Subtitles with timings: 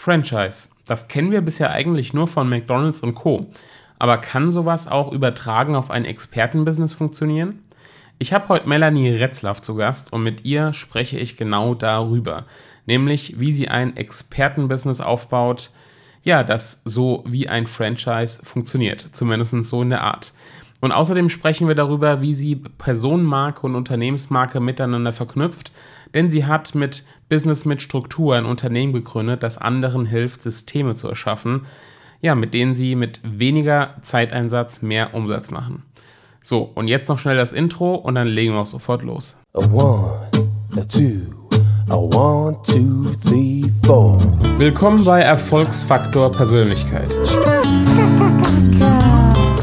[0.00, 0.70] Franchise.
[0.86, 3.48] Das kennen wir bisher eigentlich nur von McDonald's und Co.
[3.98, 7.58] Aber kann sowas auch übertragen auf ein Expertenbusiness funktionieren?
[8.18, 12.46] Ich habe heute Melanie Retzlaff zu Gast und mit ihr spreche ich genau darüber,
[12.86, 15.70] nämlich wie sie ein Expertenbusiness aufbaut,
[16.22, 20.32] ja, das so wie ein Franchise funktioniert, zumindest so in der Art.
[20.80, 25.72] Und außerdem sprechen wir darüber, wie sie Personenmarke und Unternehmensmarke miteinander verknüpft,
[26.14, 31.08] denn sie hat mit Business mit Struktur ein Unternehmen gegründet, das anderen hilft, Systeme zu
[31.08, 31.62] erschaffen,
[32.20, 35.84] ja, mit denen sie mit weniger Zeiteinsatz mehr Umsatz machen.
[36.42, 39.40] So, und jetzt noch schnell das Intro und dann legen wir auch sofort los.
[39.54, 40.28] A one,
[40.76, 41.40] a two.
[41.92, 43.64] One, two, three,
[44.58, 47.10] Willkommen bei Erfolgsfaktor Persönlichkeit.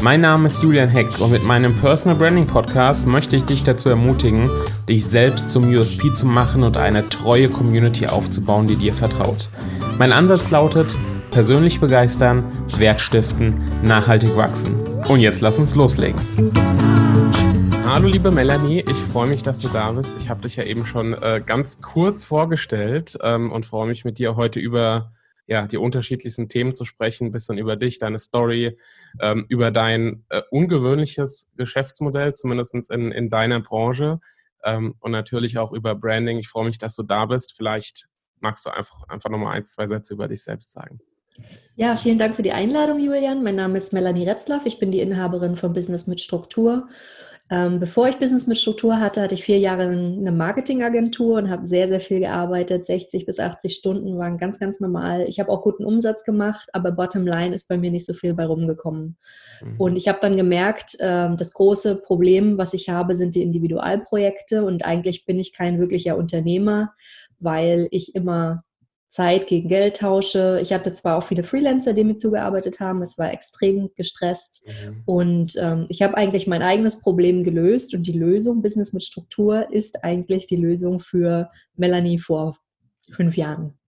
[0.08, 3.90] Mein Name ist Julian Heck und mit meinem Personal Branding Podcast möchte ich dich dazu
[3.90, 4.48] ermutigen,
[4.88, 9.50] dich selbst zum USP zu machen und eine treue Community aufzubauen, die dir vertraut.
[9.98, 10.96] Mein Ansatz lautet,
[11.30, 14.76] persönlich begeistern, Wert stiften, nachhaltig wachsen.
[15.10, 16.18] Und jetzt lass uns loslegen.
[17.84, 20.16] Hallo liebe Melanie, ich freue mich, dass du da bist.
[20.18, 24.18] Ich habe dich ja eben schon äh, ganz kurz vorgestellt ähm, und freue mich mit
[24.18, 25.12] dir heute über
[25.48, 28.76] ja, die unterschiedlichsten Themen zu sprechen, ein bisschen über dich, deine Story,
[29.20, 34.20] ähm, über dein äh, ungewöhnliches Geschäftsmodell, zumindest in, in deiner Branche
[34.64, 36.38] ähm, und natürlich auch über Branding.
[36.38, 37.56] Ich freue mich, dass du da bist.
[37.56, 38.08] Vielleicht
[38.40, 41.00] magst du einfach, einfach nochmal ein, zwei Sätze über dich selbst sagen.
[41.76, 43.44] Ja, vielen Dank für die Einladung, Julian.
[43.44, 44.66] Mein Name ist Melanie Retzlaff.
[44.66, 46.88] Ich bin die Inhaberin von Business mit Struktur
[47.50, 51.64] ähm, bevor ich Business mit Struktur hatte, hatte ich vier Jahre eine Marketingagentur und habe
[51.64, 52.84] sehr, sehr viel gearbeitet.
[52.84, 55.24] 60 bis 80 Stunden waren ganz, ganz normal.
[55.28, 58.44] Ich habe auch guten Umsatz gemacht, aber Bottomline ist bei mir nicht so viel bei
[58.44, 59.16] rumgekommen.
[59.62, 59.74] Mhm.
[59.78, 64.64] Und ich habe dann gemerkt, äh, das große Problem, was ich habe, sind die Individualprojekte.
[64.64, 66.92] Und eigentlich bin ich kein wirklicher Unternehmer,
[67.40, 68.62] weil ich immer
[69.08, 70.58] Zeit gegen Geld tausche.
[70.60, 75.02] Ich hatte zwar auch viele Freelancer, die mir zugearbeitet haben, es war extrem gestresst mhm.
[75.06, 79.72] und ähm, ich habe eigentlich mein eigenes Problem gelöst und die Lösung, Business mit Struktur,
[79.72, 82.58] ist eigentlich die Lösung für Melanie vor
[83.10, 83.78] fünf Jahren.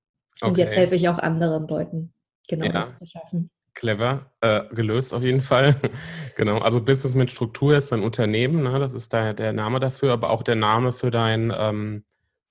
[0.41, 0.48] Okay.
[0.50, 2.14] Und jetzt helfe ich auch anderen Leuten,
[2.48, 2.72] genau ja.
[2.72, 3.50] das zu schaffen.
[3.75, 5.76] Clever, äh, gelöst auf jeden Fall.
[6.36, 8.78] genau, also Business mit Struktur ist ein Unternehmen, ne?
[8.78, 12.04] das ist der, der Name dafür, aber auch der Name für dein ähm,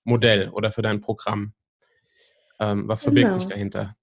[0.03, 1.53] Modell oder für dein Programm.
[2.59, 3.39] Ähm, was verbirgt genau.
[3.39, 3.95] sich dahinter?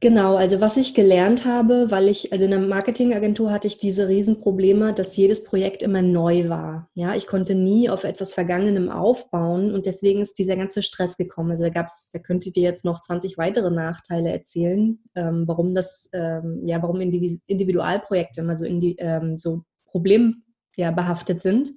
[0.00, 4.06] Genau, also was ich gelernt habe, weil ich, also in der Marketingagentur hatte ich diese
[4.06, 6.88] Riesenprobleme, dass jedes Projekt immer neu war.
[6.94, 11.50] Ja, ich konnte nie auf etwas Vergangenem aufbauen und deswegen ist dieser ganze Stress gekommen.
[11.50, 15.74] Also da gab's, da könnte ich dir jetzt noch 20 weitere Nachteile erzählen, ähm, warum
[15.74, 21.70] das, ähm, ja, warum Individualprojekte immer so, indi ähm, so problembehaftet ja, sind.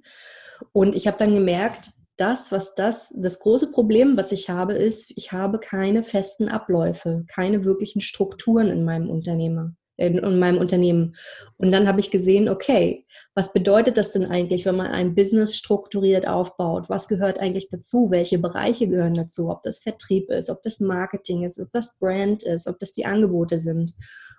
[0.70, 5.12] Und ich habe dann gemerkt, das, was das, das große Problem, was ich habe, ist,
[5.16, 9.74] ich habe keine festen Abläufe, keine wirklichen Strukturen in meinem Unternehmer
[10.06, 11.14] in, in meinem Unternehmen.
[11.56, 15.56] Und dann habe ich gesehen, okay, was bedeutet das denn eigentlich, wenn man ein Business
[15.56, 16.88] strukturiert aufbaut?
[16.88, 18.08] Was gehört eigentlich dazu?
[18.10, 19.50] Welche Bereiche gehören dazu?
[19.50, 23.06] Ob das Vertrieb ist, ob das Marketing ist, ob das Brand ist, ob das die
[23.06, 23.94] Angebote sind.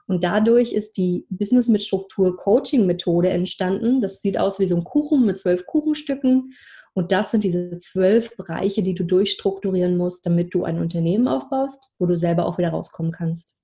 [0.05, 4.01] Und dadurch ist die Business mit Struktur Coaching Methode entstanden.
[4.01, 6.51] Das sieht aus wie so ein Kuchen mit zwölf Kuchenstücken.
[6.93, 11.91] Und das sind diese zwölf Bereiche, die du durchstrukturieren musst, damit du ein Unternehmen aufbaust,
[11.99, 13.62] wo du selber auch wieder rauskommen kannst.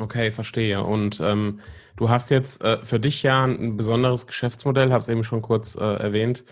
[0.00, 0.82] Okay, verstehe.
[0.82, 1.60] Und ähm,
[1.96, 5.74] du hast jetzt äh, für dich ja ein besonderes Geschäftsmodell, habe es eben schon kurz
[5.74, 6.44] äh, erwähnt,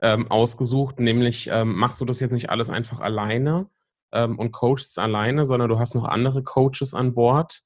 [0.00, 1.00] ähm, ausgesucht.
[1.00, 3.68] Nämlich ähm, machst du das jetzt nicht alles einfach alleine
[4.12, 7.62] ähm, und coachst alleine, sondern du hast noch andere Coaches an Bord.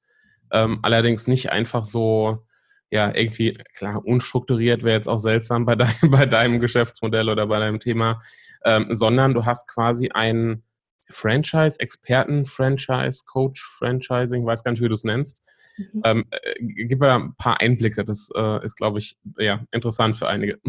[0.51, 2.45] Ähm, allerdings nicht einfach so
[2.91, 7.59] ja, irgendwie, klar, unstrukturiert wäre jetzt auch seltsam bei, dein, bei deinem Geschäftsmodell oder bei
[7.59, 8.19] deinem Thema,
[8.65, 10.63] ähm, sondern du hast quasi ein
[11.09, 15.43] Franchise, Experten, Franchise, Coach, Franchising, weiß gar nicht, wie du es nennst.
[15.77, 16.01] Mhm.
[16.05, 20.27] Ähm, äh, gib mir ein paar Einblicke, das äh, ist, glaube ich, ja, interessant für
[20.27, 20.59] einige.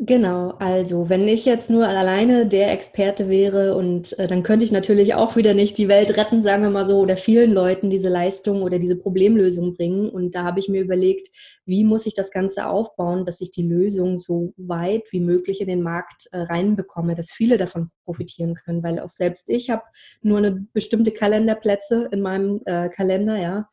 [0.00, 4.70] Genau, also wenn ich jetzt nur alleine der Experte wäre und äh, dann könnte ich
[4.70, 8.08] natürlich auch wieder nicht die Welt retten, sagen wir mal so, oder vielen Leuten diese
[8.08, 10.08] Leistung oder diese Problemlösung bringen.
[10.08, 11.28] Und da habe ich mir überlegt,
[11.66, 15.66] wie muss ich das Ganze aufbauen, dass ich die Lösung so weit wie möglich in
[15.66, 19.82] den Markt äh, reinbekomme, dass viele davon profitieren können, weil auch selbst ich habe
[20.22, 23.68] nur eine bestimmte Kalenderplätze in meinem äh, Kalender, ja.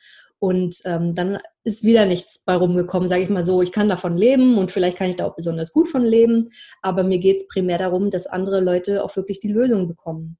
[0.45, 3.63] Und ähm, dann ist wieder nichts bei rumgekommen, sage ich mal so.
[3.63, 6.49] Ich kann davon leben und vielleicht kann ich da auch besonders gut von leben,
[6.83, 10.37] aber mir geht es primär darum, dass andere Leute auch wirklich die Lösung bekommen.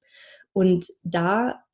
[0.54, 1.64] Und da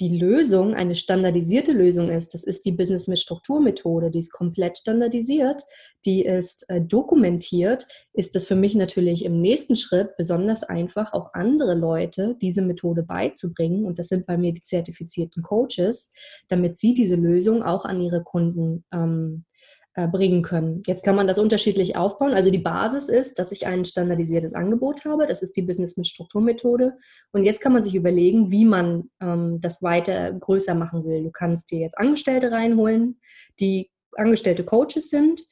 [0.00, 4.78] die Lösung eine standardisierte Lösung ist, das ist die Business mit Strukturmethode, die ist komplett
[4.78, 5.62] standardisiert,
[6.06, 11.34] die ist äh, dokumentiert, ist es für mich natürlich im nächsten Schritt besonders einfach, auch
[11.34, 13.84] andere Leute diese Methode beizubringen.
[13.84, 16.14] Und das sind bei mir die zertifizierten Coaches,
[16.48, 19.49] damit sie diese Lösung auch an ihre Kunden ähm, äh,
[20.08, 20.82] bringen können.
[20.86, 22.34] Jetzt kann man das unterschiedlich aufbauen.
[22.34, 25.26] Also die Basis ist, dass ich ein standardisiertes Angebot habe.
[25.26, 26.96] Das ist die Business mit Strukturmethode.
[27.32, 31.24] Und jetzt kann man sich überlegen, wie man ähm, das weiter größer machen will.
[31.24, 33.20] Du kannst dir jetzt Angestellte reinholen,
[33.58, 35.42] die angestellte Coaches sind.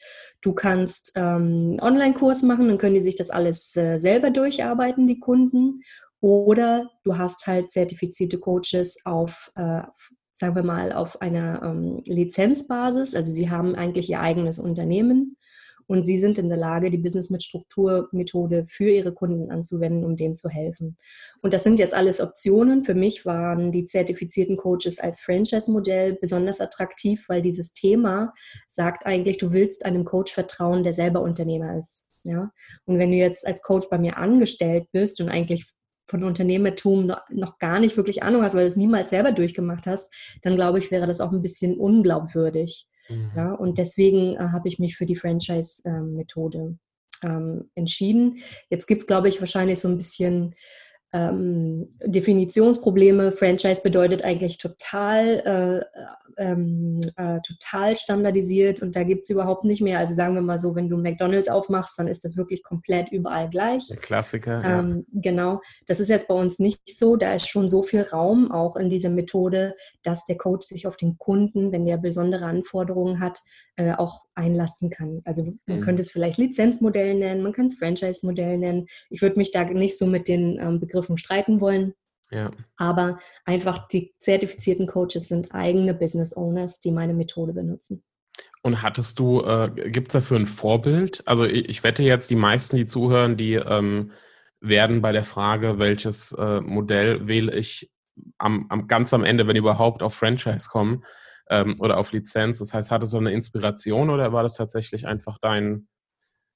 [0.41, 5.21] Du kannst ähm, Online-Kurs machen, dann können die sich das alles äh, selber durcharbeiten, die
[5.21, 5.81] Kunden.
[6.21, 9.83] Oder du hast halt zertifizierte Coaches auf äh,
[10.39, 13.15] sagen wir mal, auf einer ähm, Lizenzbasis.
[13.15, 15.37] Also sie haben eigentlich ihr eigenes Unternehmen
[15.89, 20.05] und sie sind in der Lage, die Business mit Struktur Methode für ihre Kunden anzuwenden,
[20.05, 20.97] um denen zu helfen.
[21.43, 22.85] Und das sind jetzt alles Optionen.
[22.85, 28.33] Für mich waren die zertifizierten Coaches als Franchise-Modell besonders attraktiv, weil dieses Thema
[28.69, 32.11] sagt eigentlich, du willst einem Coach vertrauen, der selber Unternehmer ist.
[32.23, 32.53] Ja?
[32.85, 35.73] Und wenn du jetzt als Coach bei mir angestellt bist und eigentlich
[36.09, 40.13] von Unternehmertum noch gar nicht wirklich Ahnung hast, weil du es niemals selber durchgemacht hast,
[40.43, 42.87] dann glaube ich, wäre das auch ein bisschen unglaubwürdig.
[43.09, 43.31] Mhm.
[43.37, 46.79] Ja, und deswegen äh, habe ich mich für die Franchise-Methode
[47.23, 48.39] ähm, entschieden.
[48.71, 50.55] Jetzt gibt es, glaube ich, wahrscheinlich so ein bisschen
[51.13, 53.33] ähm, Definitionsprobleme.
[53.33, 55.83] Franchise bedeutet eigentlich total,
[56.37, 59.99] äh, ähm, äh, total standardisiert und da gibt es überhaupt nicht mehr.
[59.99, 63.49] Also sagen wir mal so, wenn du McDonalds aufmachst, dann ist das wirklich komplett überall
[63.49, 63.87] gleich.
[63.89, 64.63] Der Klassiker.
[64.63, 65.21] Ähm, ja.
[65.23, 65.61] Genau.
[65.87, 67.17] Das ist jetzt bei uns nicht so.
[67.17, 70.97] Da ist schon so viel Raum auch in dieser Methode, dass der Coach sich auf
[70.97, 73.41] den Kunden, wenn der besondere Anforderungen hat,
[73.77, 75.23] äh, auch einlassen kann.
[75.25, 75.83] Also man mhm.
[75.83, 78.87] könnte es vielleicht Lizenzmodell nennen, man kann es Franchise-Modell nennen.
[79.11, 81.95] Ich würde mich da nicht so mit den ähm, Begriffen Begriffen streiten wollen.
[82.31, 82.51] Ja.
[82.77, 88.05] Aber einfach die zertifizierten Coaches sind eigene Business Owners, die meine Methode benutzen.
[88.63, 91.23] Und hattest du, äh, gibt es dafür ein Vorbild?
[91.27, 94.11] Also ich, ich, wette jetzt, die meisten, die zuhören, die ähm,
[94.61, 97.91] werden bei der Frage, welches äh, Modell wähle ich
[98.37, 101.05] am, am, ganz am Ende, wenn überhaupt, auf Franchise kommen
[101.49, 102.59] ähm, oder auf Lizenz.
[102.59, 105.89] Das heißt, hattest du eine Inspiration oder war das tatsächlich einfach dein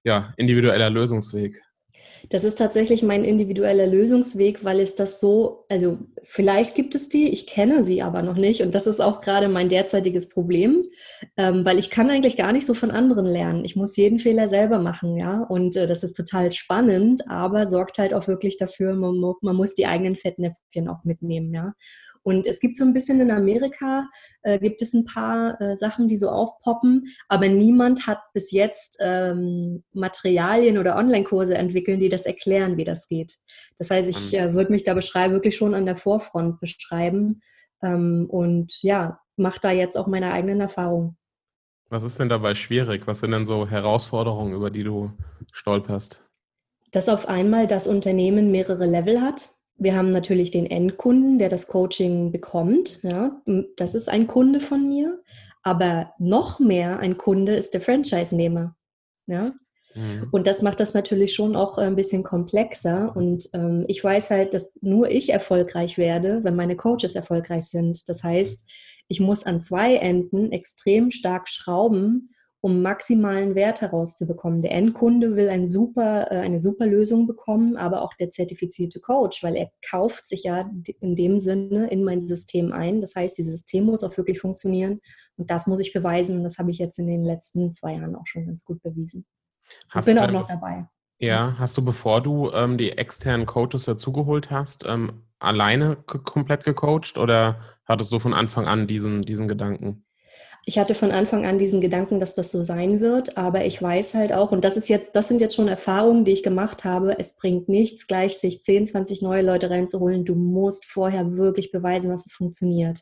[0.05, 1.63] ja, individueller Lösungsweg?
[2.31, 7.29] Das ist tatsächlich mein individueller Lösungsweg, weil es das so, also vielleicht gibt es die,
[7.29, 10.85] ich kenne sie aber noch nicht und das ist auch gerade mein derzeitiges Problem,
[11.37, 13.65] ähm, weil ich kann eigentlich gar nicht so von anderen lernen.
[13.65, 17.99] Ich muss jeden Fehler selber machen, ja, und äh, das ist total spannend, aber sorgt
[17.99, 21.75] halt auch wirklich dafür, man, man muss die eigenen Fettnäpfchen auch mitnehmen, ja.
[22.23, 24.09] Und es gibt so ein bisschen in Amerika,
[24.43, 28.99] äh, gibt es ein paar äh, Sachen, die so aufpoppen, aber niemand hat bis jetzt
[29.01, 33.39] ähm, Materialien oder Online-Kurse entwickelt, die das erklären, wie das geht.
[33.79, 37.41] Das heißt, ich äh, würde mich da beschreiben, wirklich schon an der Vorfront beschreiben
[37.83, 41.17] ähm, und ja, mache da jetzt auch meine eigenen Erfahrungen.
[41.93, 43.07] Was ist denn dabei schwierig?
[43.07, 45.13] Was sind denn so Herausforderungen, über die du
[45.53, 46.25] stolperst?
[46.91, 49.51] Dass auf einmal das Unternehmen mehrere Level hat.
[49.83, 53.03] Wir haben natürlich den Endkunden, der das Coaching bekommt.
[53.03, 53.43] Ja,
[53.77, 55.21] das ist ein Kunde von mir.
[55.63, 58.77] Aber noch mehr ein Kunde ist der Franchise-Nehmer.
[59.27, 59.53] Ja?
[59.95, 60.29] Mhm.
[60.31, 63.15] Und das macht das natürlich schon auch ein bisschen komplexer.
[63.17, 68.09] Und ähm, ich weiß halt, dass nur ich erfolgreich werde, wenn meine Coaches erfolgreich sind.
[68.09, 68.71] Das heißt,
[69.09, 72.31] ich muss an zwei Enden extrem stark schrauben,
[72.63, 74.63] um maximalen Wert herauszubekommen.
[74.63, 79.43] Der Endkunde will ein super, äh, eine super Lösung bekommen, aber auch der zertifizierte Coach,
[79.43, 80.71] weil er kauft sich ja
[81.01, 83.01] in dem Sinne in mein System ein.
[83.01, 85.01] Das heißt, dieses System muss auch wirklich funktionieren
[85.37, 88.15] und das muss ich beweisen und das habe ich jetzt in den letzten zwei Jahren
[88.15, 89.27] auch schon ganz gut bewiesen.
[89.89, 90.87] Hast ich bin auch noch dabei.
[91.19, 97.19] Ja, hast du, bevor du ähm, die externen Coaches dazugeholt hast, ähm, alleine komplett gecoacht
[97.19, 100.05] oder hattest du von Anfang an diesen, diesen Gedanken?
[100.65, 104.15] Ich hatte von Anfang an diesen Gedanken, dass das so sein wird, aber ich weiß
[104.15, 107.19] halt auch, und das ist jetzt, das sind jetzt schon Erfahrungen, die ich gemacht habe.
[107.19, 110.25] Es bringt nichts, gleich sich 10, 20 neue Leute reinzuholen.
[110.25, 113.01] Du musst vorher wirklich beweisen, dass es funktioniert.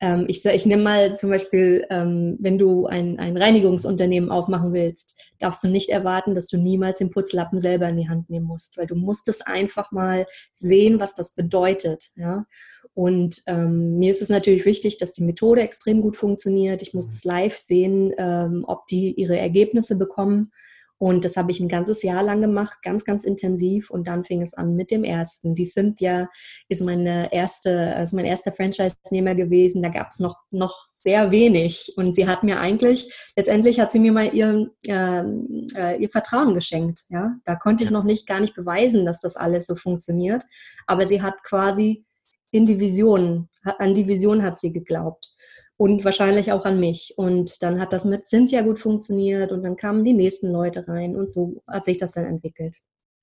[0.00, 5.18] Ähm, ich, ich nehme mal zum Beispiel, ähm, wenn du ein, ein Reinigungsunternehmen aufmachen willst,
[5.38, 8.76] darfst du nicht erwarten, dass du niemals den Putzlappen selber in die Hand nehmen musst,
[8.76, 12.10] weil du musst es einfach mal sehen, was das bedeutet.
[12.16, 12.46] Ja?
[12.92, 16.82] Und ähm, mir ist es natürlich wichtig, dass die Methode extrem gut funktioniert.
[16.82, 20.52] Ich muss das live sehen, ähm, ob die ihre Ergebnisse bekommen.
[20.98, 23.90] Und das habe ich ein ganzes Jahr lang gemacht, ganz, ganz intensiv.
[23.90, 25.54] Und dann fing es an mit dem ersten.
[25.54, 26.28] Die sind ja,
[26.68, 29.82] ist meine erste, ist mein erster Franchise-Nehmer gewesen.
[29.82, 31.92] Da gab es noch, noch sehr wenig.
[31.96, 36.54] Und sie hat mir eigentlich, letztendlich hat sie mir mal ihr, ähm, äh, ihr Vertrauen
[36.54, 37.04] geschenkt.
[37.08, 40.44] Ja, da konnte ich noch nicht, gar nicht beweisen, dass das alles so funktioniert.
[40.86, 42.04] Aber sie hat quasi
[42.50, 43.48] in die Vision
[43.78, 45.34] an die Vision hat sie geglaubt
[45.76, 47.14] und wahrscheinlich auch an mich.
[47.16, 51.16] Und dann hat das mit Cynthia gut funktioniert und dann kamen die nächsten Leute rein
[51.16, 52.76] und so hat sich das dann entwickelt.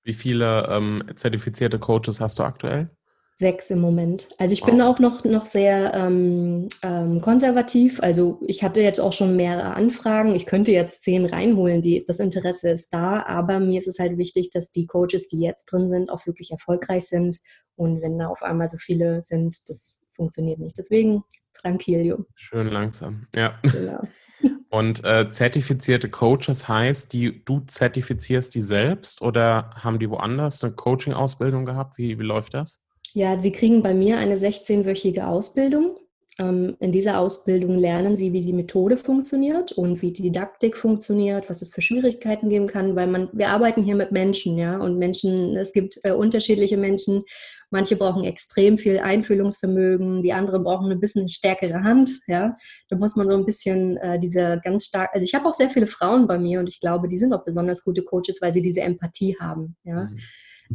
[0.03, 2.89] Wie viele ähm, zertifizierte Coaches hast du aktuell?
[3.35, 4.29] Sechs im Moment.
[4.37, 4.69] Also ich wow.
[4.69, 7.99] bin auch noch, noch sehr ähm, ähm, konservativ.
[8.03, 10.35] Also ich hatte jetzt auch schon mehrere Anfragen.
[10.35, 14.19] Ich könnte jetzt zehn reinholen, die, das Interesse ist da, aber mir ist es halt
[14.19, 17.39] wichtig, dass die Coaches, die jetzt drin sind, auch wirklich erfolgreich sind.
[17.75, 20.77] Und wenn da auf einmal so viele sind, das funktioniert nicht.
[20.77, 22.25] Deswegen Tranquilio.
[22.35, 23.59] Schön langsam, ja.
[23.63, 24.01] Genau.
[24.69, 30.73] Und äh, zertifizierte Coaches heißt, die, du zertifizierst die selbst oder haben die woanders eine
[30.73, 31.97] Coaching-Ausbildung gehabt?
[31.97, 32.81] Wie, wie läuft das?
[33.13, 35.97] Ja, sie kriegen bei mir eine 16-wöchige Ausbildung.
[36.39, 41.47] Ähm, in dieser Ausbildung lernen sie, wie die Methode funktioniert und wie die Didaktik funktioniert,
[41.47, 44.97] was es für Schwierigkeiten geben kann, weil man, wir arbeiten hier mit Menschen, ja, und
[44.97, 47.23] Menschen, es gibt äh, unterschiedliche Menschen.
[47.69, 52.55] Manche brauchen extrem viel Einfühlungsvermögen, die anderen brauchen ein bisschen stärkere Hand, ja.
[52.89, 55.69] Da muss man so ein bisschen äh, diese ganz stark, also ich habe auch sehr
[55.69, 58.61] viele Frauen bei mir und ich glaube, die sind auch besonders gute Coaches, weil sie
[58.61, 60.05] diese Empathie haben, ja.
[60.05, 60.17] Mhm.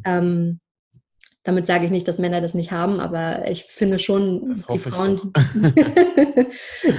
[0.05, 0.61] Ähm,
[1.49, 5.33] damit sage ich nicht, dass Männer das nicht haben, aber ich finde schon, die Frauen,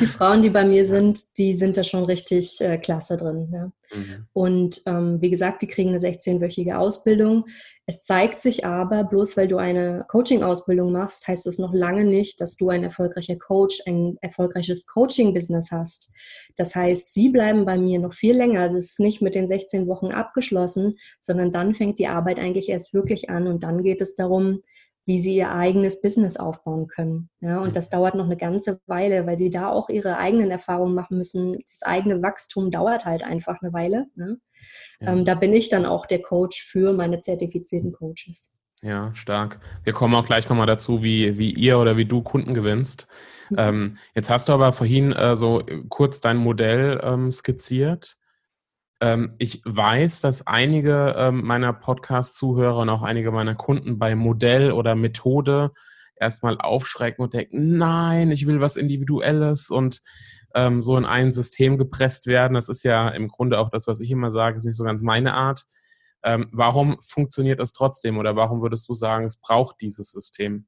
[0.02, 3.52] die Frauen, die bei mir sind, die sind da schon richtig äh, klasse drin.
[3.54, 3.72] Ja.
[3.94, 4.28] Mhm.
[4.34, 7.46] Und ähm, wie gesagt, die kriegen eine 16-wöchige Ausbildung.
[7.86, 12.40] Es zeigt sich aber, bloß weil du eine Coaching-Ausbildung machst, heißt das noch lange nicht,
[12.40, 16.14] dass du ein erfolgreicher Coach, ein erfolgreiches Coaching-Business hast.
[16.56, 18.62] Das heißt, sie bleiben bei mir noch viel länger.
[18.62, 22.70] Also es ist nicht mit den 16 Wochen abgeschlossen, sondern dann fängt die Arbeit eigentlich
[22.70, 24.62] erst wirklich an und dann geht es darum,
[25.10, 27.32] wie sie ihr eigenes Business aufbauen können.
[27.42, 27.74] Ja, und mhm.
[27.74, 31.58] das dauert noch eine ganze Weile, weil sie da auch ihre eigenen Erfahrungen machen müssen.
[31.64, 34.06] Das eigene Wachstum dauert halt einfach eine Weile.
[34.14, 34.38] Ne?
[35.02, 35.14] Ja.
[35.14, 38.56] Ähm, da bin ich dann auch der Coach für meine zertifizierten Coaches.
[38.84, 39.60] Ja, stark.
[39.84, 43.08] Wir kommen auch gleich nochmal dazu, wie, wie ihr oder wie du Kunden gewinnst.
[43.50, 43.58] Mhm.
[43.58, 48.19] Ähm, jetzt hast du aber vorhin äh, so kurz dein Modell ähm, skizziert.
[49.02, 54.72] Ähm, ich weiß, dass einige ähm, meiner Podcast-Zuhörer und auch einige meiner Kunden bei Modell
[54.72, 55.72] oder Methode
[56.20, 60.02] erstmal aufschrecken und denken, nein, ich will was Individuelles und
[60.54, 62.56] ähm, so in ein System gepresst werden.
[62.56, 65.02] Das ist ja im Grunde auch das, was ich immer sage, ist nicht so ganz
[65.02, 65.64] meine Art.
[66.24, 70.68] Ähm, warum funktioniert das trotzdem oder warum würdest du sagen, es braucht dieses System?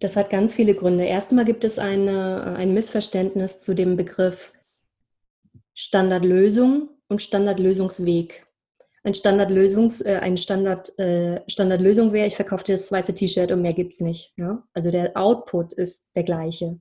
[0.00, 1.04] Das hat ganz viele Gründe.
[1.04, 4.52] Erstmal gibt es eine, ein Missverständnis zu dem Begriff
[5.74, 8.46] Standardlösung und Standardlösungsweg.
[9.02, 13.60] Ein Standardlösungs, äh, ein Standard, äh, Standardlösung wäre, ich verkaufe dir das weiße T-Shirt und
[13.60, 14.32] mehr gibt es nicht.
[14.36, 14.66] Ja?
[14.72, 16.80] Also der Output ist der gleiche.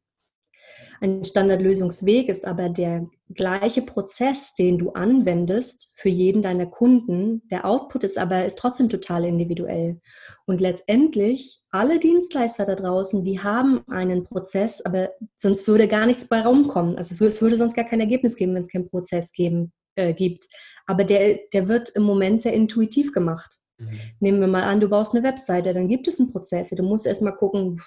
[1.01, 7.41] Ein Standardlösungsweg ist aber der gleiche Prozess, den du anwendest für jeden deiner Kunden.
[7.51, 9.99] Der Output ist aber ist trotzdem total individuell.
[10.45, 16.29] Und letztendlich alle Dienstleister da draußen, die haben einen Prozess, aber sonst würde gar nichts
[16.29, 16.95] bei rumkommen.
[16.95, 20.47] Also es würde sonst gar kein Ergebnis geben, wenn es keinen Prozess geben, äh, gibt.
[20.85, 23.57] Aber der, der wird im Moment sehr intuitiv gemacht.
[23.77, 23.87] Mhm.
[24.19, 26.69] Nehmen wir mal an, du baust eine Webseite, dann gibt es einen Prozess.
[26.69, 27.81] Du musst erstmal gucken,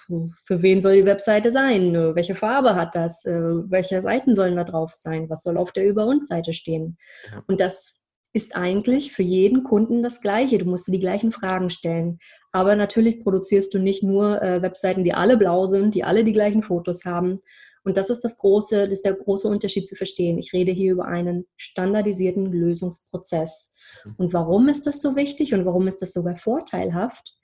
[0.45, 4.63] für wen soll die Webseite sein, welche Farbe hat das, äh, welche Seiten sollen da
[4.63, 6.97] drauf sein, was soll auf der Über uns Seite stehen.
[7.31, 7.43] Ja.
[7.47, 8.01] Und das
[8.33, 10.57] ist eigentlich für jeden Kunden das Gleiche.
[10.57, 12.19] Du musst dir die gleichen Fragen stellen.
[12.51, 16.33] Aber natürlich produzierst du nicht nur äh, Webseiten, die alle blau sind, die alle die
[16.33, 17.39] gleichen Fotos haben,
[17.87, 20.37] und das ist das große, das ist der große Unterschied zu verstehen.
[20.37, 23.73] Ich rede hier über einen standardisierten Lösungsprozess.
[24.03, 24.15] Mhm.
[24.17, 27.37] Und warum ist das so wichtig und warum ist das sogar vorteilhaft?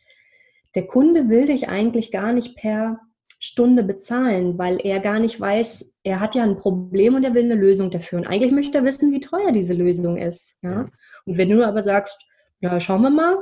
[0.75, 2.99] Der Kunde will dich eigentlich gar nicht per
[3.39, 7.45] Stunde bezahlen, weil er gar nicht weiß, er hat ja ein Problem und er will
[7.45, 8.19] eine Lösung dafür.
[8.19, 10.57] Und eigentlich möchte er wissen, wie teuer diese Lösung ist.
[10.61, 10.89] Ja?
[11.25, 12.17] Und wenn du aber sagst,
[12.59, 13.37] ja, schauen wir mal,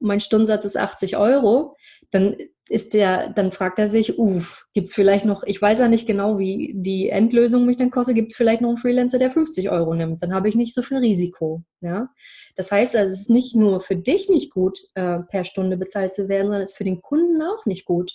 [0.00, 1.76] mein Stundensatz ist 80 Euro,
[2.10, 2.36] dann
[2.68, 6.06] ist der, dann fragt er sich, uff, gibt es vielleicht noch, ich weiß ja nicht
[6.06, 9.70] genau, wie die Endlösung mich dann kostet, gibt es vielleicht noch einen Freelancer, der 50
[9.70, 10.22] Euro nimmt.
[10.22, 11.62] Dann habe ich nicht so viel Risiko.
[11.80, 12.10] Ja?
[12.56, 16.12] Das heißt also, es ist nicht nur für dich nicht gut, äh, per Stunde bezahlt
[16.12, 18.12] zu werden, sondern es ist für den Kunden auch nicht gut.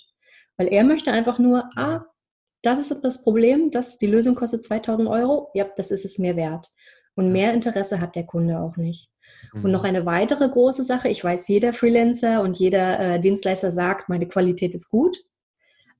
[0.56, 2.04] Weil er möchte einfach nur, ah,
[2.62, 5.50] das ist das Problem, dass die Lösung kostet 2000 Euro.
[5.54, 6.68] Ja, das ist es mir wert.
[7.16, 9.08] Und mehr Interesse hat der Kunde auch nicht.
[9.52, 9.64] Mhm.
[9.64, 9.88] Und noch mhm.
[9.88, 14.74] eine weitere große Sache, ich weiß, jeder Freelancer und jeder äh, Dienstleister sagt, meine Qualität
[14.74, 15.16] ist gut.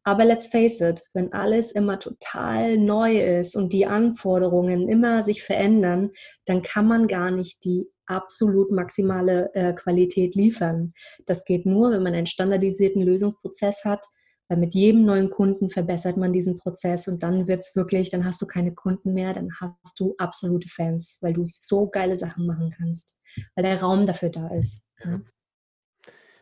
[0.07, 5.43] Aber let's face it, wenn alles immer total neu ist und die Anforderungen immer sich
[5.43, 6.11] verändern,
[6.45, 10.93] dann kann man gar nicht die absolut maximale äh, Qualität liefern.
[11.25, 14.05] Das geht nur, wenn man einen standardisierten Lösungsprozess hat,
[14.55, 18.25] weil mit jedem neuen Kunden verbessert man diesen Prozess und dann wird es wirklich, dann
[18.25, 22.47] hast du keine Kunden mehr, dann hast du absolute Fans, weil du so geile Sachen
[22.47, 23.17] machen kannst,
[23.57, 24.89] weil der Raum dafür da ist.
[25.05, 25.21] Ja.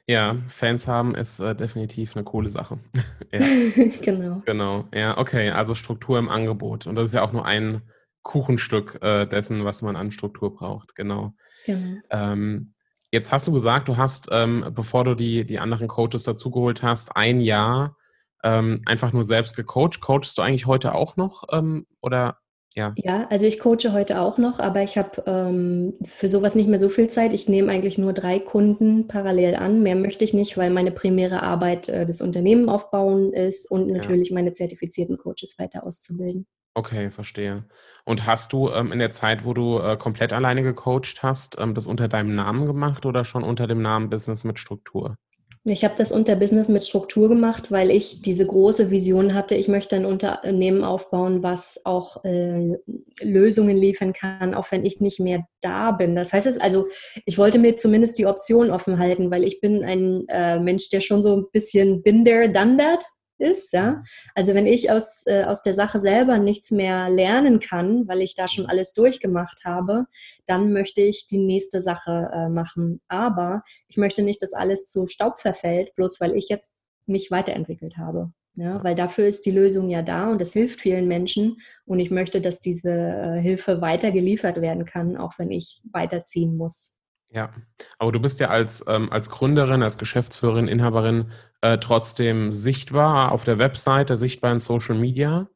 [0.08, 2.80] Ja, Fans haben ist äh, definitiv eine coole Sache.
[3.32, 3.40] ja.
[4.02, 4.42] genau.
[4.44, 4.84] Genau.
[4.92, 5.50] Ja, okay.
[5.50, 6.86] Also Struktur im Angebot.
[6.86, 7.82] Und das ist ja auch nur ein
[8.22, 10.96] Kuchenstück äh, dessen, was man an Struktur braucht.
[10.96, 11.34] Genau.
[11.64, 12.00] genau.
[12.10, 12.74] Ähm,
[13.10, 17.16] jetzt hast du gesagt, du hast, ähm, bevor du die, die anderen Coaches dazugeholt hast,
[17.16, 17.96] ein Jahr
[18.42, 20.00] ähm, einfach nur selbst gecoacht.
[20.00, 21.44] Coachst du eigentlich heute auch noch?
[21.52, 22.38] Ähm, oder
[22.74, 22.92] ja.
[22.96, 26.78] Ja, also ich coache heute auch noch, aber ich habe ähm, für sowas nicht mehr
[26.78, 27.32] so viel Zeit.
[27.32, 29.82] Ich nehme eigentlich nur drei Kunden parallel an.
[29.82, 33.96] Mehr möchte ich nicht, weil meine primäre Arbeit äh, das Unternehmen aufbauen ist und ja.
[33.96, 36.46] natürlich meine zertifizierten Coaches weiter auszubilden.
[36.74, 37.66] Okay, verstehe.
[38.06, 41.74] Und hast du ähm, in der Zeit, wo du äh, komplett alleine gecoacht hast, ähm,
[41.74, 45.18] das unter deinem Namen gemacht oder schon unter dem Namen Business mit Struktur?
[45.64, 49.68] Ich habe das unter Business mit Struktur gemacht, weil ich diese große Vision hatte, ich
[49.68, 52.78] möchte ein Unternehmen aufbauen, was auch äh,
[53.20, 56.16] Lösungen liefern kann, auch wenn ich nicht mehr da bin.
[56.16, 56.88] Das heißt, also
[57.26, 61.00] ich wollte mir zumindest die Option offen halten, weil ich bin ein äh, Mensch, der
[61.00, 63.04] schon so ein bisschen bin there, done that
[63.42, 63.72] ist.
[63.72, 64.02] Ja?
[64.34, 68.34] Also wenn ich aus, äh, aus der Sache selber nichts mehr lernen kann, weil ich
[68.34, 70.06] da schon alles durchgemacht habe,
[70.46, 73.00] dann möchte ich die nächste Sache äh, machen.
[73.08, 76.72] Aber ich möchte nicht, dass alles zu Staub verfällt, bloß weil ich jetzt
[77.06, 78.32] mich weiterentwickelt habe.
[78.54, 81.56] Ja, weil dafür ist die Lösung ja da und das hilft vielen Menschen.
[81.86, 86.56] Und ich möchte, dass diese äh, Hilfe weiter geliefert werden kann, auch wenn ich weiterziehen
[86.56, 86.96] muss.
[87.34, 87.50] Ja,
[87.98, 91.30] aber du bist ja als, ähm, als Gründerin, als Geschäftsführerin, Inhaberin
[91.62, 95.48] äh, trotzdem sichtbar auf der Webseite, sichtbar in Social Media.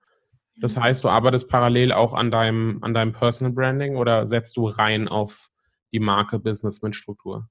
[0.58, 0.84] Das mhm.
[0.84, 5.06] heißt, du arbeitest parallel auch an deinem, an deinem Personal Branding oder setzt du rein
[5.06, 5.50] auf
[5.92, 7.46] die Marke Business mit Struktur?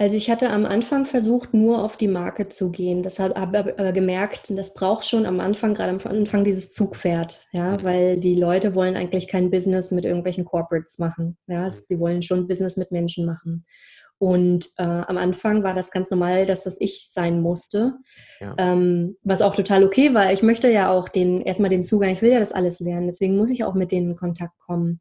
[0.00, 3.02] Also ich hatte am Anfang versucht, nur auf die Marke zu gehen.
[3.02, 7.46] Deshalb habe ich aber gemerkt, das braucht schon am Anfang, gerade am Anfang dieses Zugpferd,
[7.52, 7.82] ja, mhm.
[7.82, 11.36] weil die Leute wollen eigentlich kein Business mit irgendwelchen Corporates machen.
[11.48, 11.74] Ja, mhm.
[11.86, 13.66] sie wollen schon Business mit Menschen machen.
[14.16, 17.92] Und äh, am Anfang war das ganz normal, dass das ich sein musste,
[18.40, 18.54] ja.
[18.56, 20.32] ähm, was auch total okay war.
[20.32, 23.36] Ich möchte ja auch den erstmal den Zugang, ich will ja das alles lernen, deswegen
[23.36, 25.00] muss ich auch mit denen in Kontakt kommen.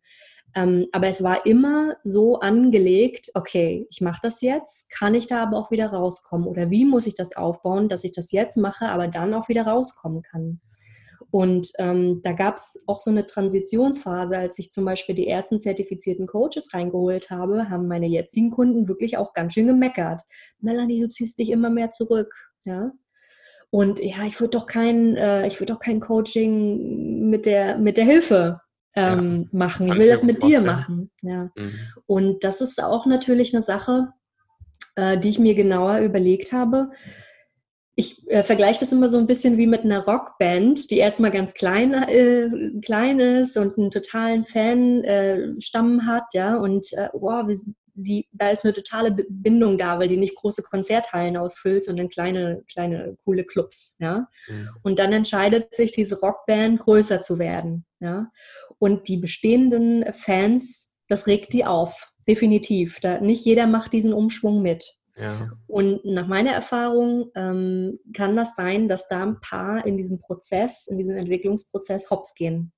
[0.56, 5.44] Ähm, aber es war immer so angelegt, okay, ich mache das jetzt, kann ich da
[5.44, 6.48] aber auch wieder rauskommen?
[6.48, 9.68] Oder wie muss ich das aufbauen, dass ich das jetzt mache, aber dann auch wieder
[9.68, 10.60] rauskommen kann?
[11.32, 15.62] Und ähm, da gab es auch so eine Transitionsphase, als ich zum Beispiel die ersten
[15.62, 20.24] zertifizierten Coaches reingeholt habe, haben meine jetzigen Kunden wirklich auch ganz schön gemeckert.
[20.60, 22.34] Melanie, du ziehst dich immer mehr zurück.
[22.64, 22.92] Ja?
[23.70, 28.06] Und ja, ich würde doch kein, äh, ich doch kein Coaching mit der, mit der
[28.06, 28.62] Hilfe
[29.00, 29.88] ähm, ja, machen.
[29.88, 31.12] Ich will das mit dir machen.
[31.22, 31.52] Ja.
[31.56, 31.72] Mhm.
[32.06, 34.10] Und das ist auch natürlich eine Sache,
[34.96, 36.92] äh, die ich mir genauer überlegt habe.
[37.96, 41.54] Ich äh, vergleiche das immer so ein bisschen wie mit einer Rockband, die erstmal ganz
[41.54, 42.50] klein, äh,
[42.82, 47.58] klein ist und einen totalen Fanstamm äh, hat, ja, und äh, wow, wir,
[47.94, 52.64] die, da ist eine totale Bindung da, weil die nicht große Konzerthallen ausfüllt, sondern kleine,
[52.72, 54.30] kleine, coole Clubs, ja.
[54.48, 54.70] Mhm.
[54.84, 58.32] Und dann entscheidet sich diese Rockband größer zu werden, ja.
[58.80, 63.00] Und die bestehenden Fans, das regt die auf, definitiv.
[63.00, 64.96] Da, nicht jeder macht diesen Umschwung mit.
[65.18, 65.52] Ja.
[65.68, 70.88] Und nach meiner Erfahrung ähm, kann das sein, dass da ein paar in diesem Prozess,
[70.88, 72.72] in diesem Entwicklungsprozess hops gehen.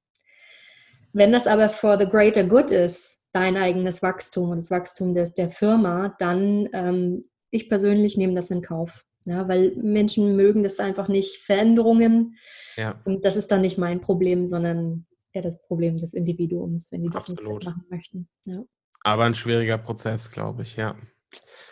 [1.14, 5.30] Wenn das aber for the greater good ist, dein eigenes Wachstum und das Wachstum der,
[5.30, 9.06] der Firma, dann ähm, ich persönlich nehme das in Kauf.
[9.26, 12.38] Ja, weil Menschen mögen das einfach nicht, Veränderungen.
[12.76, 13.00] Ja.
[13.06, 17.10] Und das ist dann nicht mein Problem, sondern eher das Problem des Individuums, wenn die
[17.10, 17.60] das Absolut.
[17.60, 18.30] nicht machen möchten.
[18.46, 18.64] Ja.
[19.04, 20.96] Aber ein schwieriger Prozess, glaube ich, ja.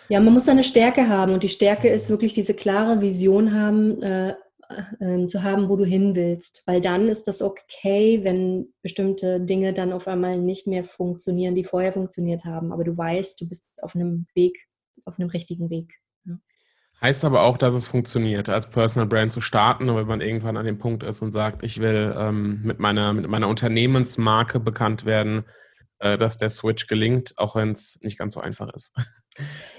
[0.07, 3.53] Ja, man muss da eine Stärke haben und die Stärke ist wirklich diese klare Vision
[3.53, 4.33] haben, äh,
[4.99, 6.63] äh, zu haben, wo du hin willst.
[6.65, 11.63] Weil dann ist das okay, wenn bestimmte Dinge dann auf einmal nicht mehr funktionieren, die
[11.63, 12.71] vorher funktioniert haben.
[12.71, 14.67] Aber du weißt, du bist auf einem Weg,
[15.05, 15.99] auf einem richtigen Weg.
[17.01, 20.65] Heißt aber auch, dass es funktioniert, als Personal Brand zu starten, wenn man irgendwann an
[20.65, 25.45] dem Punkt ist und sagt, ich will ähm, mit, meiner, mit meiner Unternehmensmarke bekannt werden,
[25.99, 28.93] äh, dass der Switch gelingt, auch wenn es nicht ganz so einfach ist.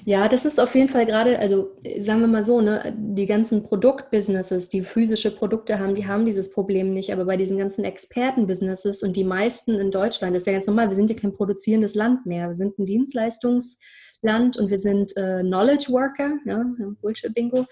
[0.07, 3.63] Ja, das ist auf jeden Fall gerade, also sagen wir mal so, ne, die ganzen
[3.63, 7.13] Produktbusinesses, die physische Produkte haben, die haben dieses Problem nicht.
[7.13, 10.89] Aber bei diesen ganzen Expertenbusinesses und die meisten in Deutschland, das ist ja ganz normal,
[10.89, 12.49] wir sind ja kein produzierendes Land mehr.
[12.49, 13.77] Wir sind ein Dienstleistungs-
[14.23, 16.65] Land und wir sind äh, Knowledge Worker, ja,
[17.01, 17.67] Bullshit-Bingo.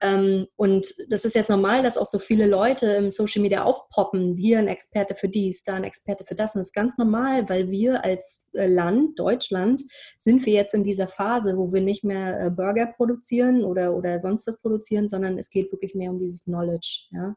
[0.00, 4.36] Ähm, und das ist jetzt normal, dass auch so viele Leute im Social Media aufpoppen,
[4.36, 6.54] hier ein Experte für dies, da ein Experte für das.
[6.54, 9.82] Und das ist ganz normal, weil wir als äh, Land, Deutschland,
[10.18, 14.18] sind wir jetzt in dieser Phase, wo wir nicht mehr äh, Burger produzieren oder, oder
[14.20, 17.08] sonst was produzieren, sondern es geht wirklich mehr um dieses Knowledge.
[17.12, 17.36] Ja.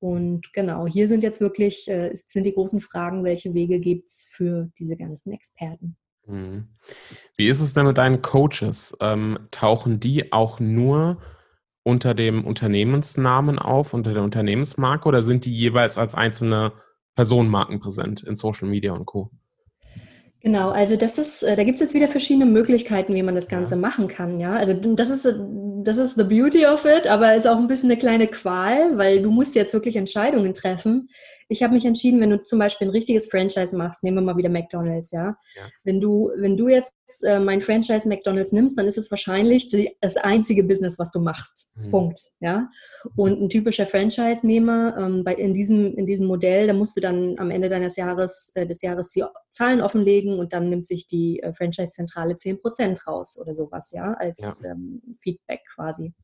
[0.00, 4.26] Und genau, hier sind jetzt wirklich, äh, sind die großen Fragen, welche Wege gibt es
[4.32, 5.96] für diese ganzen Experten.
[6.26, 6.68] Mhm.
[7.36, 8.96] Wie ist es denn mit deinen Coaches?
[9.00, 11.18] Ähm, tauchen die auch nur
[11.82, 16.72] unter dem Unternehmensnamen auf, unter der Unternehmensmarke oder sind die jeweils als einzelne
[17.14, 19.30] Personenmarken präsent in Social Media und Co?
[20.42, 23.46] Genau, also das ist, äh, da gibt es jetzt wieder verschiedene Möglichkeiten, wie man das
[23.46, 23.80] Ganze ja.
[23.80, 24.54] machen kann, ja.
[24.54, 25.24] Also das ist,
[25.84, 29.22] das ist the beauty of it, aber ist auch ein bisschen eine kleine Qual, weil
[29.22, 31.08] du musst jetzt wirklich Entscheidungen treffen.
[31.52, 34.36] Ich habe mich entschieden, wenn du zum Beispiel ein richtiges Franchise machst, nehmen wir mal
[34.38, 35.36] wieder McDonalds, ja.
[35.54, 35.62] ja.
[35.84, 39.94] Wenn du, wenn du jetzt äh, mein Franchise McDonalds nimmst, dann ist es wahrscheinlich die,
[40.00, 41.74] das einzige Business, was du machst.
[41.76, 41.90] Mhm.
[41.90, 42.70] Punkt, ja.
[43.16, 47.38] Und ein typischer Franchise-Nehmer ähm, bei, in diesem, in diesem Modell, da musst du dann
[47.38, 51.40] am Ende deines Jahres, äh, des Jahres die Zahlen offenlegen und dann nimmt sich die
[51.40, 54.70] äh, Franchise-Zentrale 10% raus oder sowas, ja, als ja.
[54.70, 56.14] Ähm, Feedback quasi.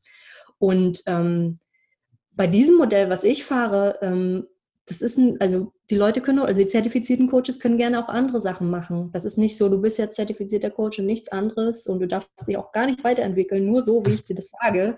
[0.57, 1.59] Und ähm,
[2.31, 4.47] bei diesem Modell, was ich fahre, ähm,
[4.89, 8.41] das ist ein, also die Leute können, also die zertifizierten Coaches können gerne auch andere
[8.41, 9.09] Sachen machen.
[9.13, 12.29] Das ist nicht so, du bist jetzt zertifizierter Coach und nichts anderes und du darfst
[12.47, 14.97] dich auch gar nicht weiterentwickeln, nur so, wie ich dir das sage.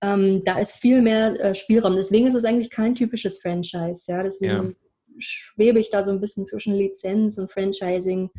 [0.00, 1.96] Ähm, da ist viel mehr äh, Spielraum.
[1.96, 4.04] Deswegen ist es eigentlich kein typisches Franchise.
[4.06, 4.70] Ja, deswegen ja
[5.22, 8.30] schwebe ich da so ein bisschen zwischen Lizenz und Franchising.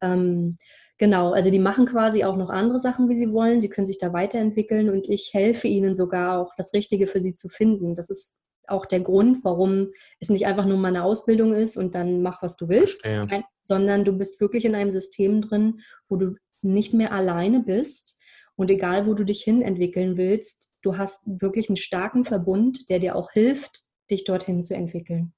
[0.00, 0.58] Ähm,
[0.98, 3.60] genau, also die machen quasi auch noch andere Sachen, wie sie wollen.
[3.60, 7.34] Sie können sich da weiterentwickeln und ich helfe ihnen sogar auch, das Richtige für sie
[7.34, 7.94] zu finden.
[7.94, 8.38] Das ist
[8.68, 9.88] auch der Grund, warum
[10.20, 13.26] es nicht einfach nur mal eine Ausbildung ist und dann mach, was du willst, ja.
[13.62, 18.20] Sondern du bist wirklich in einem System drin, wo du nicht mehr alleine bist
[18.56, 22.98] und egal, wo du dich hin entwickeln willst, du hast wirklich einen starken Verbund, der
[22.98, 25.32] dir auch hilft, dich dorthin zu entwickeln.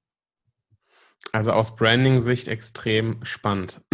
[1.33, 3.81] Also aus Branding-Sicht extrem spannend.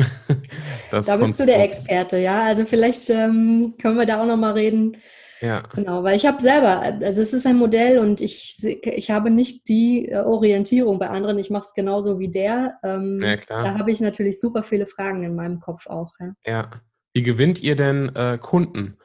[0.90, 1.40] da bist Konstrukt.
[1.40, 2.43] du der Experte, ja.
[2.43, 4.97] Also vielleicht ähm, können wir da auch nochmal reden.
[5.40, 5.62] Ja.
[5.74, 9.68] Genau, weil ich habe selber, also es ist ein Modell und ich, ich habe nicht
[9.68, 12.79] die äh, Orientierung bei anderen, ich mache es genauso wie der.
[12.83, 13.64] Ähm, ja, klar.
[13.64, 16.12] Da habe ich natürlich super viele Fragen in meinem Kopf auch.
[16.20, 16.33] Ja.
[16.46, 16.70] ja.
[17.14, 18.96] Wie gewinnt ihr denn äh, Kunden?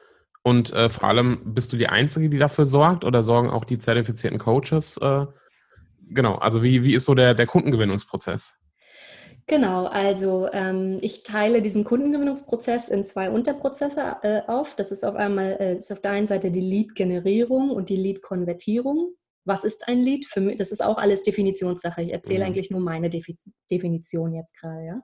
[0.42, 3.78] Und äh, vor allem, bist du die Einzige, die dafür sorgt oder sorgen auch die
[3.78, 5.26] zertifizierten Coaches äh,
[6.08, 8.56] genau, also wie, wie ist so der, der Kundengewinnungsprozess?
[9.48, 14.74] Genau, also ähm, ich teile diesen Kundengewinnungsprozess in zwei Unterprozesse äh, auf.
[14.74, 19.14] Das ist auf einmal äh, ist auf der einen Seite die Lead-Generierung und die Lead-Konvertierung.
[19.44, 20.26] Was ist ein Lead?
[20.26, 22.02] Für mich, das ist auch alles Definitionssache.
[22.02, 22.46] Ich erzähle mhm.
[22.46, 23.36] eigentlich nur meine Defi
[23.70, 24.84] Definition jetzt gerade.
[24.84, 25.02] Ja?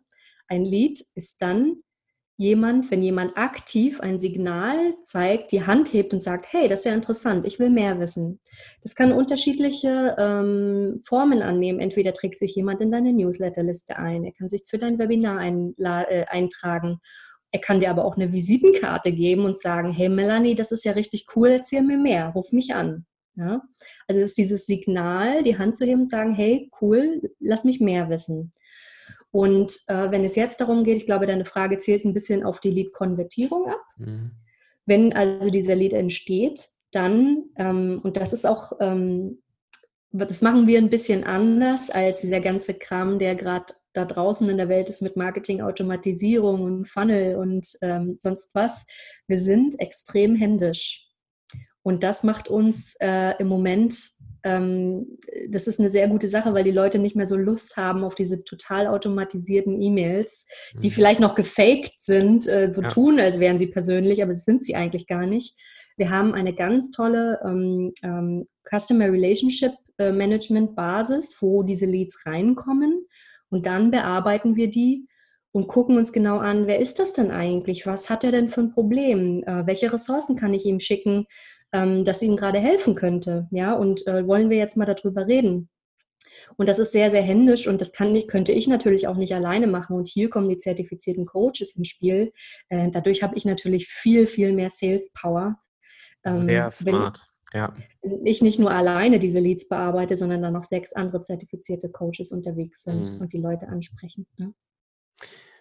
[0.48, 1.76] Ein Lead ist dann
[2.42, 6.86] jemand, wenn jemand aktiv ein Signal zeigt, die Hand hebt und sagt, hey, das ist
[6.86, 8.40] ja interessant, ich will mehr wissen.
[8.82, 11.78] Das kann unterschiedliche ähm, Formen annehmen.
[11.78, 15.74] Entweder trägt sich jemand in deine Newsletterliste ein, er kann sich für dein Webinar ein,
[15.78, 16.98] äh, eintragen.
[17.52, 20.92] Er kann dir aber auch eine Visitenkarte geben und sagen, hey Melanie, das ist ja
[20.92, 23.06] richtig cool, erzähl mir mehr, ruf mich an.
[23.36, 23.62] Ja?
[24.08, 27.80] Also es ist dieses Signal, die Hand zu heben und sagen, hey, cool, lass mich
[27.80, 28.52] mehr wissen.
[29.32, 32.60] Und äh, wenn es jetzt darum geht, ich glaube, deine Frage zählt ein bisschen auf
[32.60, 33.82] die Lead-Konvertierung ab.
[33.96, 34.32] Mhm.
[34.84, 39.42] Wenn also dieser Lead entsteht, dann, ähm, und das ist auch, ähm,
[40.10, 44.58] das machen wir ein bisschen anders als dieser ganze Kram, der gerade da draußen in
[44.58, 48.84] der Welt ist mit Marketing, Automatisierung und Funnel und ähm, sonst was.
[49.26, 51.08] Wir sind extrem händisch.
[51.82, 54.10] Und das macht uns äh, im Moment
[54.44, 58.04] ähm, das ist eine sehr gute Sache, weil die Leute nicht mehr so Lust haben
[58.04, 60.92] auf diese total automatisierten E-Mails, die mhm.
[60.92, 62.88] vielleicht noch gefaked sind, äh, so ja.
[62.88, 65.54] tun, als wären sie persönlich, aber sind sie eigentlich gar nicht.
[65.96, 72.26] Wir haben eine ganz tolle ähm, ähm, Customer Relationship äh, Management Basis, wo diese Leads
[72.26, 73.04] reinkommen
[73.50, 75.06] und dann bearbeiten wir die
[75.52, 77.86] und gucken uns genau an, wer ist das denn eigentlich?
[77.86, 79.44] Was hat er denn für ein Problem?
[79.44, 81.26] Äh, welche Ressourcen kann ich ihm schicken?
[81.72, 83.48] Ähm, das ihnen gerade helfen könnte.
[83.50, 85.68] Ja, und äh, wollen wir jetzt mal darüber reden?
[86.56, 89.66] Und das ist sehr, sehr händisch und das kann, könnte ich natürlich auch nicht alleine
[89.66, 89.96] machen.
[89.96, 92.32] Und hier kommen die zertifizierten Coaches ins Spiel.
[92.68, 95.58] Äh, dadurch habe ich natürlich viel, viel mehr Sales Power.
[96.24, 97.28] Ähm, sehr smart.
[97.52, 97.74] Ja.
[98.24, 102.82] Ich nicht nur alleine diese Leads bearbeite, sondern dann noch sechs andere zertifizierte Coaches unterwegs
[102.82, 103.20] sind mhm.
[103.20, 104.26] und die Leute ansprechen.
[104.38, 104.54] Ne?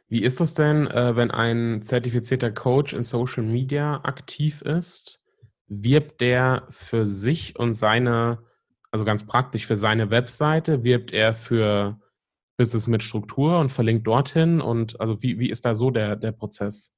[0.08, 5.21] Wie ist das denn, äh, wenn ein zertifizierter Coach in Social Media aktiv ist?
[5.74, 8.40] Wirbt der für sich und seine,
[8.92, 11.98] also ganz praktisch für seine Webseite, wirbt er für
[12.58, 16.34] Business mit Struktur und verlinkt dorthin und also wie, wie ist da so der, der
[16.34, 16.94] Prozess?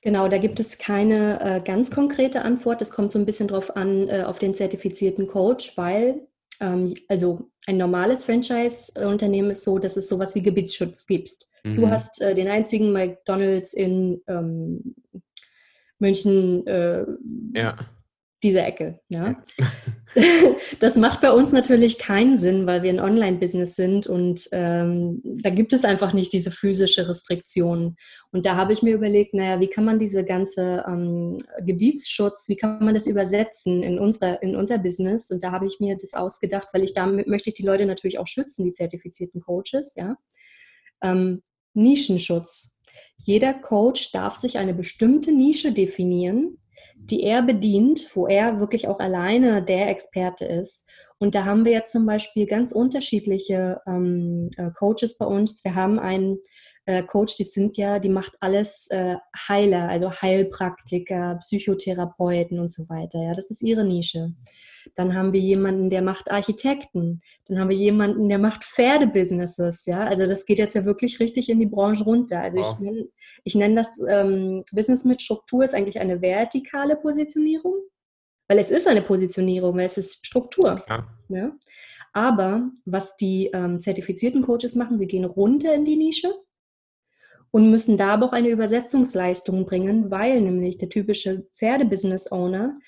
[0.00, 2.80] Genau, da gibt es keine äh, ganz konkrete Antwort.
[2.80, 6.26] Es kommt so ein bisschen drauf an, äh, auf den zertifizierten Coach, weil
[6.60, 11.46] ähm, also ein normales Franchise-Unternehmen ist so, dass es sowas wie Gebietsschutz gibt.
[11.62, 11.76] Mhm.
[11.76, 14.94] Du hast äh, den einzigen McDonalds in ähm,
[16.02, 17.06] München, äh,
[17.54, 17.76] ja.
[18.42, 19.00] diese Ecke.
[19.08, 19.42] Ja?
[20.78, 25.48] Das macht bei uns natürlich keinen Sinn, weil wir ein Online-Business sind und ähm, da
[25.48, 27.96] gibt es einfach nicht diese physische Restriktion.
[28.30, 32.56] Und da habe ich mir überlegt, naja, wie kann man diese ganze ähm, Gebietsschutz, wie
[32.56, 35.30] kann man das übersetzen in, unserer, in unser Business?
[35.30, 38.18] Und da habe ich mir das ausgedacht, weil ich damit möchte ich die Leute natürlich
[38.18, 40.16] auch schützen, die zertifizierten Coaches, ja.
[41.02, 41.42] Ähm,
[41.74, 42.81] Nischenschutz.
[43.16, 46.58] Jeder Coach darf sich eine bestimmte Nische definieren
[47.04, 50.88] die er bedient, wo er wirklich auch alleine der Experte ist.
[51.18, 55.64] Und da haben wir jetzt zum Beispiel ganz unterschiedliche ähm, äh, Coaches bei uns.
[55.64, 56.38] Wir haben einen
[56.84, 59.16] äh, Coach, die sind ja, die macht alles äh,
[59.48, 63.22] Heiler, also Heilpraktiker, Psychotherapeuten und so weiter.
[63.22, 64.34] Ja, das ist ihre Nische.
[64.96, 67.20] Dann haben wir jemanden, der macht Architekten.
[67.46, 69.86] Dann haben wir jemanden, der macht Pferdebusinesses.
[69.86, 72.40] Ja, also das geht jetzt ja wirklich richtig in die Branche runter.
[72.40, 72.74] Also wow.
[72.74, 73.08] ich nenne
[73.44, 77.76] ich nenn das ähm, Business mit Struktur ist eigentlich eine vertikale Positionierung,
[78.48, 80.82] weil es ist eine Positionierung, weil es ist Struktur.
[80.88, 81.06] Ja.
[81.28, 81.52] ja?
[82.12, 86.34] Aber was die ähm, zertifizierten Coaches machen, sie gehen runter in die Nische
[87.52, 92.78] und müssen da aber auch eine Übersetzungsleistung bringen, weil nämlich der typische Pferdebusiness-Owner,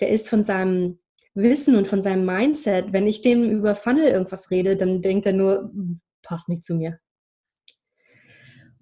[0.00, 1.00] der ist von seinem
[1.34, 5.32] Wissen und von seinem Mindset, wenn ich dem über Funnel irgendwas rede, dann denkt er
[5.32, 6.98] nur, hm, passt nicht zu mir.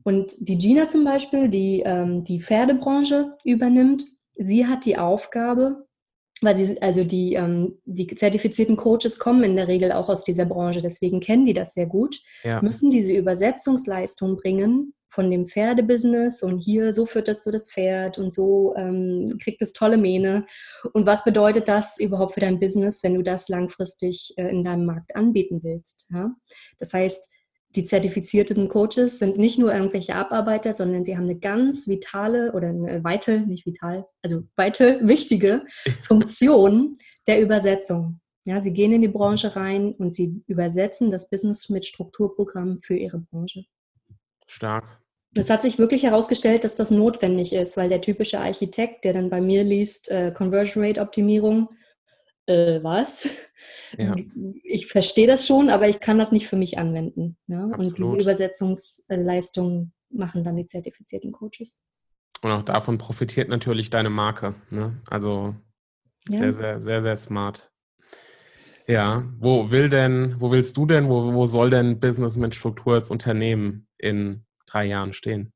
[0.02, 4.04] Und die Gina zum Beispiel, die ähm, die Pferdebranche übernimmt,
[4.36, 5.86] sie hat die Aufgabe,
[6.40, 10.46] weil sie, also die, ähm, die zertifizierten Coaches kommen in der Regel auch aus dieser
[10.46, 12.62] Branche, deswegen kennen die das sehr gut, ja.
[12.62, 18.32] müssen diese Übersetzungsleistung bringen von dem Pferdebusiness und hier, so fütterst du das Pferd und
[18.32, 20.44] so ähm, kriegt es tolle Mähne.
[20.92, 24.86] Und was bedeutet das überhaupt für dein Business, wenn du das langfristig äh, in deinem
[24.86, 26.08] Markt anbieten willst?
[26.10, 26.34] Ja?
[26.78, 27.30] Das heißt,
[27.76, 32.68] die zertifizierten Coaches sind nicht nur irgendwelche Abarbeiter, sondern sie haben eine ganz vitale oder
[32.68, 35.64] eine weite, nicht vital, also weite, wichtige
[36.02, 36.94] Funktion
[37.26, 38.20] der Übersetzung.
[38.44, 42.96] Ja, sie gehen in die Branche rein und sie übersetzen das Business mit Strukturprogrammen für
[42.96, 43.64] ihre Branche.
[44.48, 45.00] Stark.
[45.36, 49.30] Es hat sich wirklich herausgestellt, dass das notwendig ist, weil der typische Architekt, der dann
[49.30, 51.68] bei mir liest, äh, Conversion Rate Optimierung,
[52.46, 53.28] äh, was?
[53.96, 54.14] Ja.
[54.64, 57.36] Ich verstehe das schon, aber ich kann das nicht für mich anwenden.
[57.46, 57.64] Ja?
[57.64, 61.80] Und diese Übersetzungsleistung machen dann die zertifizierten Coaches.
[62.42, 64.54] Und auch davon profitiert natürlich deine Marke.
[64.70, 65.00] Ne?
[65.08, 65.54] Also
[66.28, 66.38] ja.
[66.38, 67.72] sehr, sehr, sehr, sehr smart.
[68.88, 72.94] Ja, wo will denn, wo willst du denn, wo, wo soll denn Business mit Struktur
[72.94, 75.52] als Unternehmen in drei Jahren stehen?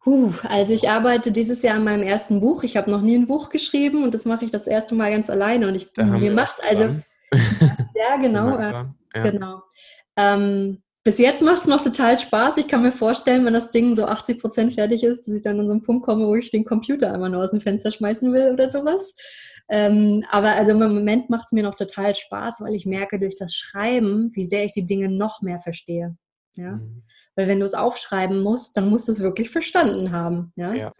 [0.00, 2.62] Puh, also ich arbeite dieses Jahr an meinem ersten Buch.
[2.62, 5.30] Ich habe noch nie ein Buch geschrieben und das mache ich das erste Mal ganz
[5.30, 5.66] alleine.
[5.66, 6.96] Und ich mir macht es also.
[7.94, 8.58] ja, genau.
[8.58, 8.72] Äh,
[9.14, 9.22] ja.
[9.22, 9.62] Genau.
[10.18, 12.58] Ähm, bis jetzt macht es noch total Spaß.
[12.58, 15.58] Ich kann mir vorstellen, wenn das Ding so 80 Prozent fertig ist, dass ich dann
[15.58, 18.30] an so einen Punkt komme, wo ich den Computer einmal nur aus dem Fenster schmeißen
[18.30, 19.14] will oder sowas.
[19.68, 23.36] Ähm, aber also im Moment macht es mir noch total Spaß, weil ich merke durch
[23.36, 26.16] das Schreiben, wie sehr ich die Dinge noch mehr verstehe.
[26.54, 26.72] Ja?
[26.72, 27.02] Mhm.
[27.34, 30.52] Weil wenn du es aufschreiben musst, dann musst du es wirklich verstanden haben.
[30.56, 30.74] Ja.
[30.74, 30.92] ja.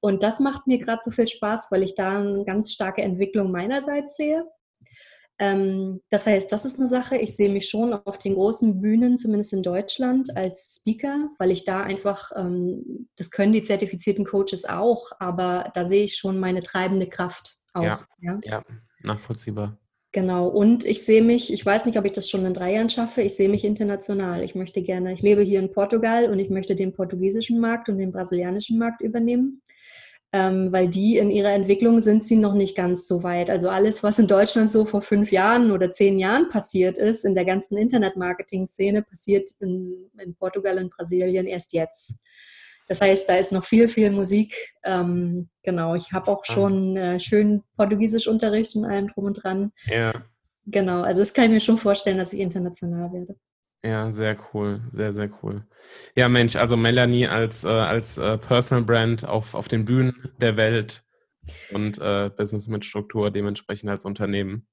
[0.00, 3.50] Und das macht mir gerade so viel Spaß, weil ich da eine ganz starke Entwicklung
[3.50, 4.44] meinerseits sehe.
[5.38, 7.16] Ähm, das heißt, das ist eine Sache.
[7.16, 11.64] Ich sehe mich schon auf den großen Bühnen, zumindest in Deutschland, als Speaker, weil ich
[11.64, 16.62] da einfach, ähm, das können die zertifizierten Coaches auch, aber da sehe ich schon meine
[16.62, 17.82] treibende Kraft auch.
[17.82, 18.40] Ja, ja?
[18.42, 18.62] ja
[19.02, 19.78] nachvollziehbar.
[20.16, 22.88] Genau, und ich sehe mich, ich weiß nicht, ob ich das schon in drei Jahren
[22.88, 24.42] schaffe, ich sehe mich international.
[24.42, 27.98] Ich möchte gerne, ich lebe hier in Portugal und ich möchte den portugiesischen Markt und
[27.98, 29.60] den brasilianischen Markt übernehmen,
[30.32, 33.50] ähm, weil die in ihrer Entwicklung sind sie noch nicht ganz so weit.
[33.50, 37.34] Also alles, was in Deutschland so vor fünf Jahren oder zehn Jahren passiert ist, in
[37.34, 42.14] der ganzen Internet-Marketing-Szene, passiert in, in Portugal und Brasilien erst jetzt.
[42.88, 44.54] Das heißt, da ist noch viel, viel Musik.
[44.84, 49.72] Ähm, genau, ich habe auch schon äh, schön Portugiesischunterricht und allem drum und dran.
[49.86, 50.12] Ja.
[50.66, 53.36] Genau, also das kann ich mir schon vorstellen, dass ich international werde.
[53.84, 55.64] Ja, sehr cool, sehr, sehr cool.
[56.16, 60.56] Ja, Mensch, also Melanie als, äh, als äh, Personal Brand auf, auf den Bühnen der
[60.56, 61.04] Welt
[61.70, 64.66] und äh, Business mit Struktur dementsprechend als Unternehmen.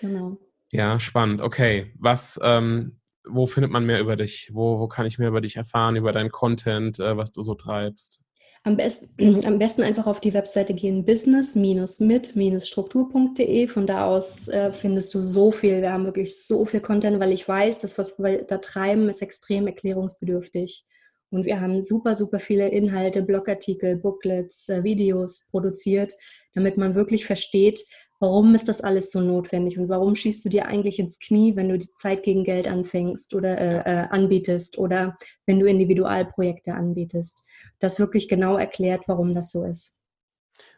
[0.00, 0.38] Genau.
[0.70, 1.40] Ja, spannend.
[1.40, 4.50] Okay, was ähm, wo findet man mehr über dich?
[4.52, 7.54] Wo, wo kann ich mehr über dich erfahren, über deinen Content, äh, was du so
[7.54, 8.22] treibst?
[8.62, 13.68] Am besten, am besten einfach auf die Webseite gehen, business-mit-struktur.de.
[13.68, 15.82] Von da aus äh, findest du so viel.
[15.82, 19.22] Wir haben wirklich so viel Content, weil ich weiß, das, was wir da treiben, ist
[19.22, 20.84] extrem erklärungsbedürftig.
[21.30, 26.12] Und wir haben super, super viele Inhalte, Blogartikel, Booklets, äh, Videos produziert,
[26.54, 27.84] damit man wirklich versteht,
[28.20, 31.68] warum ist das alles so notwendig und warum schießt du dir eigentlich ins Knie, wenn
[31.68, 37.46] du die Zeit gegen Geld anfängst oder äh, äh, anbietest oder wenn du Individualprojekte anbietest.
[37.80, 40.00] Das wirklich genau erklärt, warum das so ist.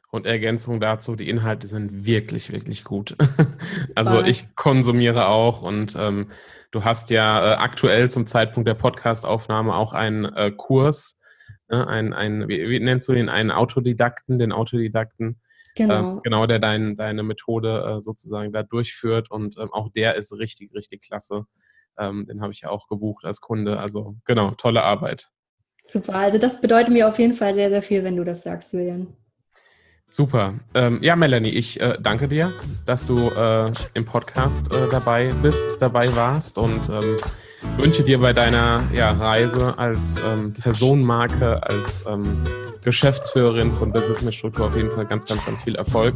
[0.08, 3.16] Und Ergänzung dazu, die Inhalte sind wirklich, wirklich gut.
[3.94, 6.28] also ich konsumiere auch und ähm,
[6.70, 11.20] du hast ja äh, aktuell zum Zeitpunkt der Podcastaufnahme auch einen äh, Kurs,
[11.68, 15.40] ne, ein, ein, wie, wie, nennst du den, einen Autodidakten, den Autodidakten,
[15.76, 20.16] genau, äh, genau der dein, deine Methode äh, sozusagen da durchführt und ähm, auch der
[20.16, 21.46] ist richtig, richtig klasse.
[21.98, 23.78] Ähm, den habe ich ja auch gebucht als Kunde.
[23.78, 25.28] Also genau, tolle Arbeit.
[25.86, 28.72] Super, also das bedeutet mir auf jeden Fall sehr, sehr viel, wenn du das sagst,
[28.72, 29.16] Julian.
[30.08, 30.54] Super.
[30.74, 32.52] Ähm, ja, Melanie, ich äh, danke dir,
[32.84, 37.16] dass du äh, im Podcast äh, dabei bist, dabei warst und ähm,
[37.76, 42.24] wünsche dir bei deiner ja, Reise als ähm, Personenmarke, als ähm,
[42.82, 46.14] Geschäftsführerin von Business mit Struktur auf jeden Fall ganz, ganz, ganz viel Erfolg.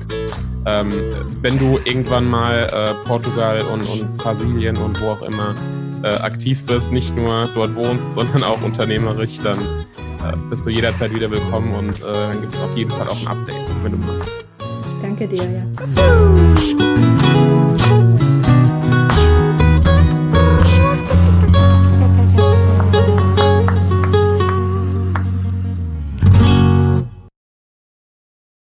[0.66, 0.92] Ähm,
[1.40, 5.56] wenn du irgendwann mal äh, Portugal und, und Brasilien und wo auch immer
[6.04, 9.58] äh, aktiv bist, nicht nur dort wohnst, sondern auch unternehmerisch, dann
[10.48, 13.28] bist du jederzeit wieder willkommen und äh, dann gibt es auf jeden Fall auch ein
[13.28, 14.44] Update, wenn du magst.
[15.00, 16.99] Danke dir, ja.